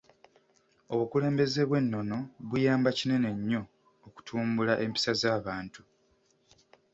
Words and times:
Obukulembeze 0.93 1.61
bw'ennono 1.69 2.17
buyamba 2.49 2.89
kinene 2.97 3.29
nnyo 3.37 3.61
okutumbula 4.07 4.73
empisa 4.85 5.11
z'abantu. 5.21 5.81